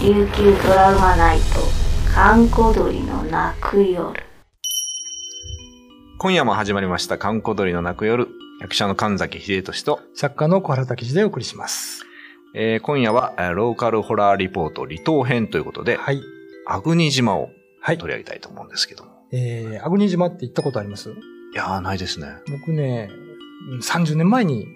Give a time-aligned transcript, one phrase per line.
[0.00, 1.44] 琉球ドラマナイト
[2.14, 4.12] 閑古鳥の泣く夜
[6.18, 8.26] 今夜も始まりました、観光鳥の泣く夜。
[8.60, 12.02] 役者の神崎秀俊と、作家の小原武史でお送りします。
[12.56, 16.20] えー今夜は、えーローカルホラーリポート離島編ということで、はい。
[16.66, 17.98] アグニ島をはい。
[17.98, 19.10] 取り上げたいと思うんですけども。
[19.32, 21.10] えー、アグニ島って行ったことあります？
[21.10, 21.14] い
[21.54, 22.26] やー、ないですね。
[22.50, 23.10] 僕ね、
[23.70, 24.66] うん30年前に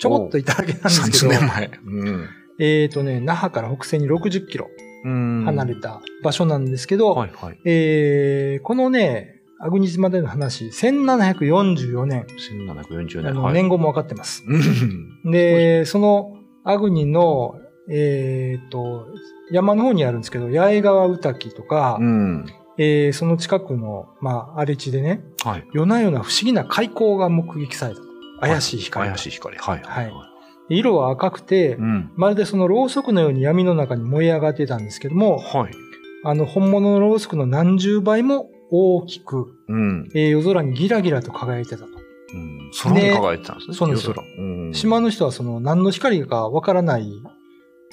[0.00, 1.70] ちょこっと行っただけなんですけ30ど、年前。
[1.86, 2.28] うん。
[2.60, 4.68] えーとね、那覇から北西に60キロ
[5.04, 7.58] うん離れた場所なんですけど、はいはい。
[7.64, 13.52] えーこのね、アグニ島での話、1744年、1740年。
[13.52, 14.44] 年号も分かってます。
[14.46, 15.30] うん。
[15.30, 17.56] で、 そのアグニの、
[17.90, 19.06] えーと、
[19.50, 22.46] 山の方にあるんですけど、八重川宇滝とか、うん。
[22.78, 25.66] えーその近くの、まあ、荒れ地でね、はい。
[25.72, 28.06] 夜な夜な不思議な海光が目撃されたと。
[28.40, 29.14] 怪しい光が。
[29.14, 29.56] 怪しい光。
[29.56, 29.82] はい。
[29.82, 30.12] はい
[30.70, 32.10] 色は赤くて、うん。
[32.16, 35.72] まるでそのろうそくのように闇の中に燃え上がってたんですけども、はい。
[36.24, 40.08] あの、本物のろうそくの何十倍も大きく、うん。
[40.14, 41.86] えー夜空にギラギラと輝いてたと。
[41.86, 43.76] うん空に輝いてたんですね。
[43.76, 44.10] そうです
[44.72, 47.10] 島の人はその何の光かわからない、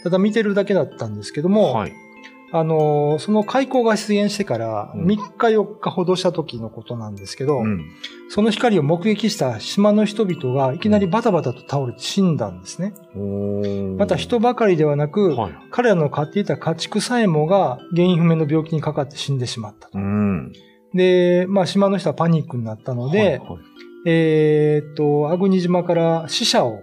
[0.04, 1.94] ただ見てるだけだったんですけども、はい。
[2.52, 7.86] あのーその開口が出現してからうん3日4日ほどした時のことなんですけど、うん。
[8.30, 12.94] その光を目撃した島の人々がいきなりバタバタと倒れて死んだんですね。
[13.16, 15.54] おーまた人ばかりではなく、はい。
[15.72, 19.98] 彼らの飼っていた家畜さえもが原因不明の病気にかかって死んでしまったと。
[19.98, 20.54] うん。
[20.94, 23.40] で、まあ島の人はパニックになったので、はいはい
[24.06, 26.80] えーっと、アグニ島から死者を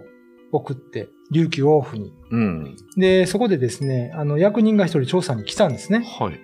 [0.51, 2.13] 送って、琉球王府に。
[2.31, 2.77] うん。
[2.95, 6.05] で、そこでですね、あの、役人が一人調査に来たんですね。
[6.19, 6.39] はい。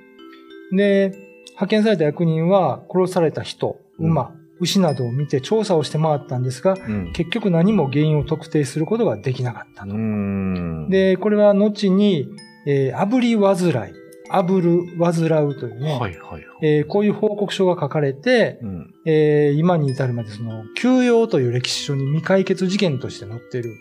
[0.76, 1.14] で、
[1.52, 7.14] 派遣された役人は殺された人、うん馬、牛などを見て調査をして回ったんですが、うん。
[7.14, 9.94] 結局何も原因を特定することができなかったと。
[9.94, 12.28] ん、で、これは後に、
[12.68, 13.94] えー、炙り患い、
[14.30, 16.46] 炙る患うというね、はいはいはい。
[16.64, 18.94] えーこういう報告書が書かれて、うん。
[19.06, 23.76] えー今に至るまでその、休養という歴史書に未解決事件として載っている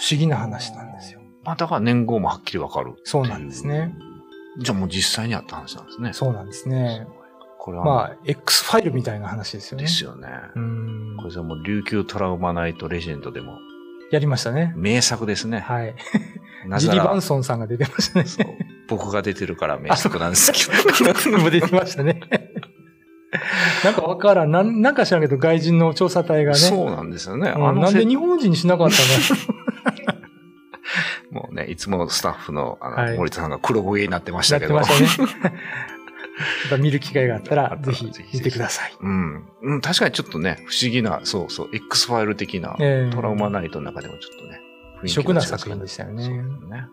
[0.00, 1.20] 不思議な話なんですよ。
[1.44, 2.94] まあ、だから年号もはっきりわかる。
[3.04, 3.94] そうなんですね。
[4.58, 6.12] じゃあもう実際にあった話なんですね。
[6.14, 7.06] そうなんですね。
[7.58, 9.84] これは、まあ、X ファイルみたいな話ですよね。
[9.84, 10.28] ですよね。
[10.56, 13.58] うんこれじゃもう琉球トラウマナイトレジェンドでも
[14.10, 14.72] やりましたね。
[14.76, 15.60] 名作ですね。
[15.60, 15.94] はい。
[16.78, 18.24] ジリバンソンさんが出てましたね。
[18.24, 18.46] そう
[18.88, 20.58] 僕が出てるから名作なんですけ
[21.30, 21.38] ど。
[21.38, 22.20] も出てましたね。
[23.84, 24.50] なんかわからん。
[24.50, 26.58] なんなんか知らんけど、外人の調査隊がね。
[26.58, 27.52] そうなんですよね。
[27.54, 29.59] うんなんでせ日本人にしなかったもう
[31.64, 34.76] ね、いつもスタッフのあの、はい森田さんが黒焦げになってましのたけど。
[34.76, 35.54] やってましたね。
[36.80, 38.94] 見る機会があったら、ぜひ見てください。
[39.00, 39.48] うん。
[39.62, 44.60] うん、確かにちょっとね、不思議な、そうそう、X ファイル的な、ええトラウマナイトの中でもちょっとね、
[45.02, 46.86] 雰囲気な作品でしたよねそうですね。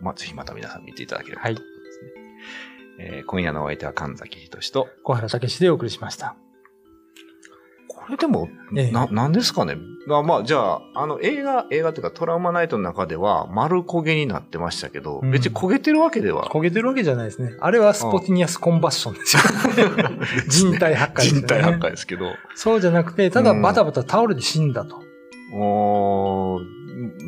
[0.00, 2.10] まあ、ぜひまた皆さん見ていただければはいと思いますね。
[2.98, 6.36] えー今夜のお相手は神崎仁と、小原武史でお送りしました。
[8.04, 9.76] これでも、ええな、なんですかね？
[10.10, 17.54] あまあ、じゃあ、あの、映画、映画っていうかトラウマナイトの中では丸焦げになってましたけど、うん別に焦げてるわけでは、焦げてるわけじゃないですね。
[17.60, 19.42] あれはスポティニアスコンバッションですよ。
[20.48, 21.40] 人体破壊ですよね。
[21.40, 22.26] 人体破壊ですけど、
[22.56, 25.00] そうじゃなくて、ただバタバタ倒れて死んだと。
[25.54, 26.81] おー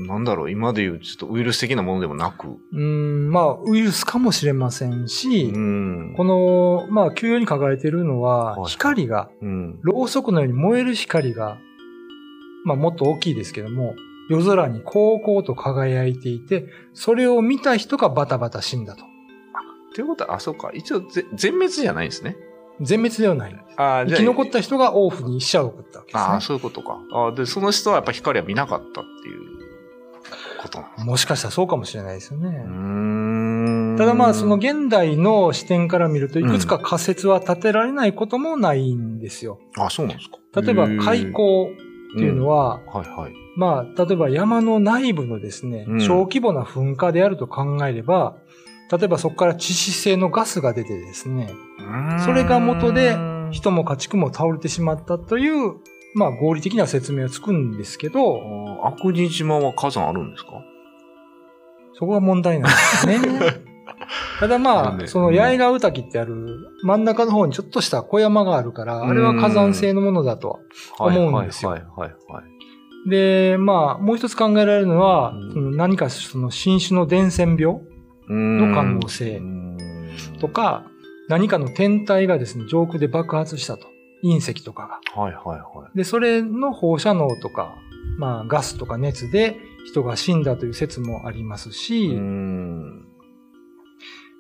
[0.07, 6.15] なんだろう、今で言う、ちょっとウイルス的なものでもなく、うーん、まあ、ウイルスかもしれませんし、うん。
[6.17, 9.79] この、まあ、休養に書かれているのは、はい光が、うん。
[9.83, 11.59] ろうそくのように燃える光が、
[12.65, 13.95] まあ、もっと大きいですけども、
[14.29, 19.05] 夜空にこうこうと輝いていて、それを見た人がバタバタ死んだと。
[19.95, 20.71] ということは、あ、そうか。
[20.75, 22.37] 一応ぜ、全滅じゃないんですね。
[22.81, 23.65] 全滅ではない。
[23.77, 26.41] あ生き残った人が王府に死者を送ったわけですああ、ね。
[26.41, 26.99] そういうことか。
[27.13, 29.54] あで、その人はやっぱ光は見なかったっていう
[30.65, 33.97] ことなんですもしかしたらそうかもしれないですよね。
[33.97, 39.61] ただまあ、その現代の視点から見ると、いくつか仮説は立てられないこともないんですよ。
[39.79, 40.39] あ、そうなんですか。
[40.61, 41.71] 例えば、開口
[42.15, 43.33] っていうのは、は、はいはい。
[43.57, 48.37] まあ、例えば山の内部のですねうん、小規模な噴火であると考えれば、
[48.91, 51.51] 例えばそこから致死性のガスが出てですね、
[52.25, 53.17] それが元で
[53.51, 55.75] 人も家畜も倒れてしまったという、
[56.15, 58.41] まあ合理的な説明はつくんですけど、
[58.83, 60.63] あ悪人島は火山あるんですか？
[61.95, 63.21] そこが問題なんですね。
[64.41, 66.35] ただまあ、その八重川宇滝ってある
[66.83, 70.61] 真ん中の方にちょっとした小山があるから、あれは火山性のものだと
[70.99, 71.07] は。
[71.07, 72.43] 思うんですよはいはいはいは
[73.07, 73.11] い。
[73.11, 77.81] で、まあ、もう一つ考えられるのは、うんその何かその新種の伝染病
[78.29, 79.41] のの可能性
[80.41, 80.85] と、か、
[81.29, 83.87] 何かの天体がですね、上空で爆発したと。
[84.25, 85.23] 隕石とかが。
[85.23, 87.77] はいはいはで、それの放射能とか、
[88.17, 89.57] まあ、ガスとか熱で
[89.87, 92.19] 人が死んだという説もありますし。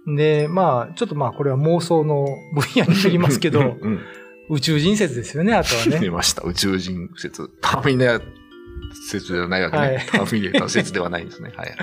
[0.06, 4.00] で、まあ、ちょっとまあ、これは妄想の分野になりますけど、うん。
[4.50, 5.98] 宇宙人説ですよね、あとはね。
[5.98, 6.42] 出ました。
[6.42, 7.48] 宇宙人説。
[7.60, 8.22] ターミネー
[9.08, 9.82] 説ではないわけね。
[9.82, 11.52] はいターミネーター説ではないんですね。
[11.56, 11.76] はい。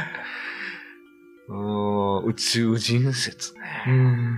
[1.50, 3.60] うーん宇宙人説ね。
[3.88, 4.38] うん。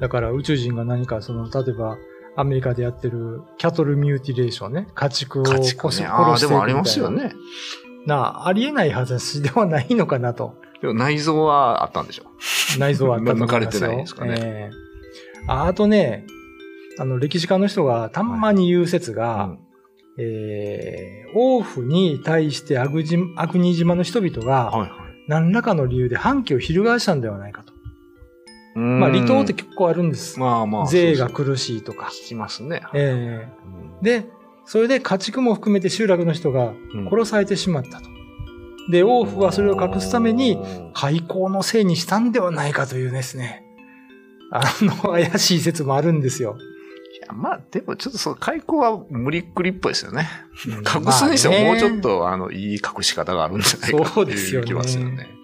[0.00, 1.98] だから宇宙人が何か、その、例えば、
[2.36, 4.88] アメリカでやってるキャトルミューティレーションね。
[4.94, 5.70] 家畜を家殺。
[5.70, 6.16] し殺していくみたいな。
[6.16, 7.32] ああ、でもありますよね。
[8.06, 10.56] なあ、りえない話ではないのかなと。
[10.80, 12.24] でも内臓はあったんでしょ。
[12.78, 13.58] 内臓はあったと思いますよ。
[13.58, 14.82] 抜かれてないですかねええ
[15.48, 16.26] ああとね、
[16.98, 19.58] あの、歴史家の人がたまに言う説が、うん
[20.18, 24.90] えー王府に対してアグジアグニ島の人々が、はいはい。
[25.28, 27.71] 何らかの理由で反旗を翻したんではないかと。
[28.74, 30.38] まあ、離島って結構あるんです。
[30.40, 30.86] まあまあ。
[30.86, 32.06] 税が苦しいとか。
[32.06, 32.82] 聞きますね。
[32.94, 33.48] えうんえ
[34.02, 34.26] で、
[34.64, 38.08] それで家畜も含めて集落の人がうん殺されてしまったと。
[38.90, 40.58] で、王府はそれを隠すために、
[40.94, 43.64] 開口のせいにしたんではないかというですね、
[44.50, 46.56] あの、 怪しい説もあるんですよ。
[47.22, 50.28] いやまあ、でもちょっとそう、開口は無理っくりっぽいですよね。
[50.66, 55.41] うん隠すにしてももうちょっと、あの、いい隠し方があるんじゃないかそうってですよねいう気ますよね。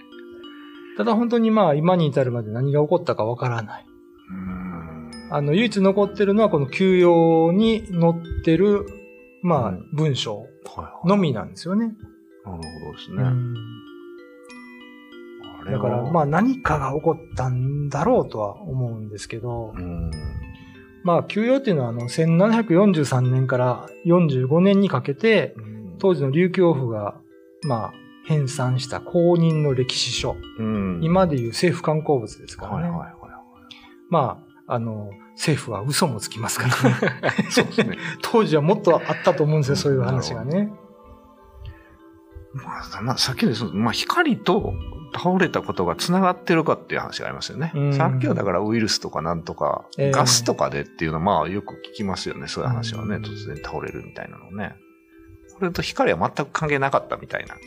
[0.99, 3.87] ただ本当にまあ今に至るまで何が起こったかわからない。
[4.31, 8.85] うんあの、唯一残ってるのはこの休養に載ってる、
[9.43, 10.47] まあうん文章
[11.05, 11.87] のみなんですよね。
[11.87, 11.97] なる
[12.45, 13.23] ほどですね。
[15.71, 20.11] だからまあ何かが起こったんだろうとは思うんですけど、うん。
[21.05, 25.55] まあ休養っていうのはあの1743年から45年にかけて、
[26.01, 27.21] 当時の琉球王府が、
[27.63, 30.37] まあ、編纂した公認の歴史書。
[30.59, 32.91] うん、今でいう政府観光物ですからね。
[34.11, 36.73] まあ、あの、政府は嘘もつきますから。
[37.51, 37.97] そうですね。
[38.21, 40.71] 当時はもっとあったと思うんですよ、そういう話がね。
[42.53, 42.63] ま
[42.99, 44.75] あ、まあ、さっきのその、まあ、光と
[45.15, 47.93] 倒れたことが繋がってるかっていう話がありますよねうん。
[47.95, 52.47] さっきはだからウイルスとかなんとか、ええガスとかでっていうのはまあよく聞きますよね。
[52.47, 53.17] そういう話はね。
[53.17, 54.77] うん突然倒れるみたいなのね。
[55.59, 57.55] これと光は全く関係なかったみたいな。
[57.55, 57.59] う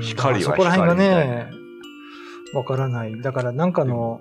[0.00, 1.50] ん光はそこら辺が光みたいね、
[2.54, 3.20] わからない。
[3.20, 4.20] だからなんかの、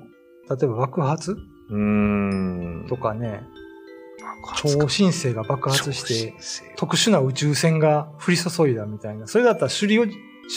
[0.49, 1.37] 例えば爆発？
[1.69, 1.75] うー
[2.83, 2.85] ん。
[2.87, 3.43] とかね、
[4.55, 6.33] 超新星が爆発して、
[6.77, 9.27] 特殊な宇宙船が降り注いだみたいな。
[9.27, 10.05] それだったら首里を、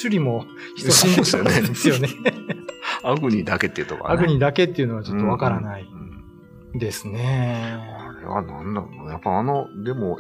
[0.03, 0.45] 首里も
[0.77, 2.09] 人死んでそうですよね。
[3.03, 7.79] アグニだけっていうところアグニだけっていうのはちょっとわからないうんですね。
[7.99, 10.19] あれはなんだろうなやっぱあの、でも、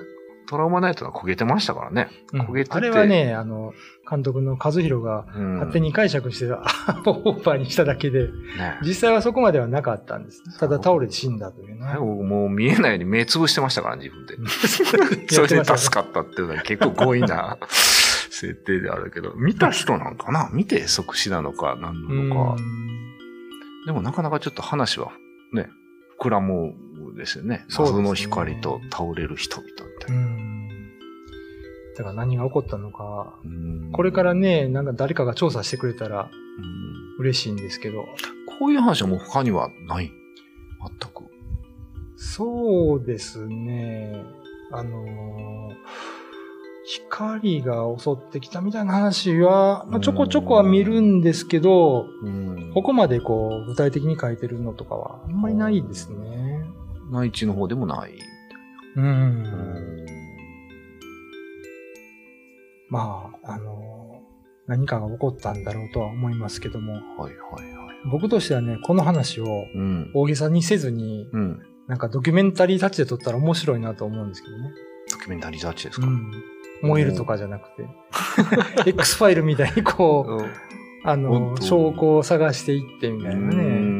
[0.51, 2.09] トラウマナイトが焦げてましたからね。
[2.33, 3.73] うん焦げててあれはね、あの、
[4.11, 6.65] 監督の和弘がうん勝手に解釈して、あ
[7.07, 8.31] オーバーにしただけで、ね
[8.83, 10.43] 実際はそこまではなかったんです。
[10.59, 11.79] ただ倒れて死んだというね。
[11.83, 14.35] 最後もう見えないように目つぶしてましたから、自分で。
[15.33, 20.51] それで助かったっていうのは結構強引な 設定であるけど、見た人なんかな？
[20.53, 22.63] 見て即死なのか何なのか。
[23.87, 25.13] でもなかなかちょっと話は
[25.53, 25.69] ね、
[26.21, 26.75] 膨らむ
[27.17, 27.59] ですよね。
[27.59, 29.71] ね謎の光と倒れる人々
[30.09, 30.13] う。
[30.13, 30.69] ん。
[31.97, 36.63] だから何が起こったのか、うんこれからね、なんか誰かが調査してくれたらう
[37.19, 38.07] ん嬉しいんですけど、
[38.59, 40.11] こういう話はもう他にはない？
[40.81, 41.31] 全く。
[42.17, 44.23] そうですね。
[44.73, 45.75] あのー
[47.09, 56.65] 光が襲ってきたみたいな話は、まあ、ちょこちょこは見るんですけど、うんここまでこう、具体的に書いてるのとかはあんまりないですね。
[57.11, 58.19] 内地の方でもない。
[58.97, 59.01] う。
[59.01, 60.07] うんん
[62.89, 63.91] まあ、あのー
[64.71, 67.97] 何かが起こったんだろうとは思いますけども、はいはいはい。
[68.09, 70.13] 僕としてはね、この話をうん。
[70.15, 71.61] 大げさにせずに、うん。
[71.89, 74.71] なんかドキュメンタリータッチで撮ったら面白いなと思うんですけどね。
[75.11, 76.31] ドキュメンタリーザッチですか、うん。
[76.83, 78.91] 燃えるとかじゃなくて。
[78.91, 80.51] X ファイルみたいにこう、うん
[81.03, 84.00] あの、証拠を探していってみたいなね。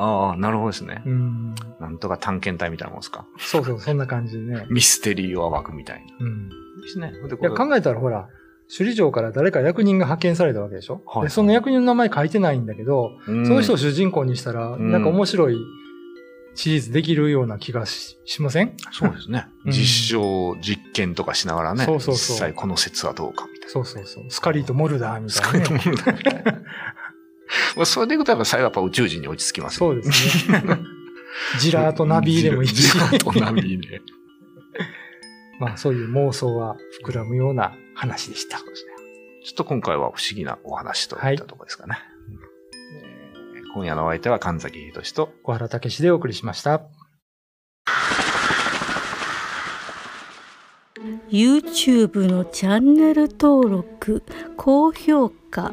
[0.00, 0.04] ね。
[0.06, 1.02] ああ、なるほどですね。
[1.06, 1.54] うん。
[1.80, 3.26] なんとか探検隊みたいなもんですか？
[3.38, 4.66] そうそう、そんな感じでね。
[4.70, 6.26] ミステリーを暴くみたいな。
[6.26, 6.48] うん。
[6.48, 7.12] ですね。
[7.12, 8.28] でいや、考えたらほら、
[8.68, 15.56] 首里城から誰か役人が派遣されたわけでしょ、はいでその役人の名前書いてないんだけど、うんその人を主人公にしたら、うんなんか面白い
[16.54, 18.74] シリーズできるような気がししません？
[18.92, 19.46] そうですね。
[19.66, 21.84] うん実証、実験とかしながらね。
[21.84, 23.72] そうそうそう実際この説はどうかみたいな。
[23.72, 24.24] そうそうそう。
[24.28, 25.92] スカリーとモルダーみスたいな、カイとね。
[25.92, 26.62] 思うんだみたいな
[27.76, 30.62] まあそれでいくとやっぱ最後やっぱ宇宙人に落ち着きますそうですね。
[31.58, 32.98] ジラーとナビーでもいいしジ。
[32.98, 34.02] ラーとナビーで。
[35.58, 38.58] まあそういう妄想は膨らむような話でした。
[38.58, 41.98] ちょっと今回は不思議なお話といったところですかね。
[41.98, 42.20] えー
[43.72, 46.82] 今夜のお相手は神崎秀俊と、小原武史でお送りしました。
[51.30, 54.24] YouTube のチャンネル登録
[54.56, 55.72] 高評価